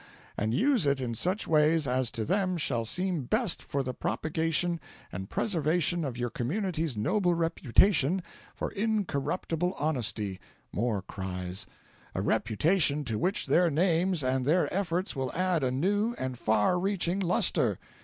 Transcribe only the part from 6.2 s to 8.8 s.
community's noble reputation for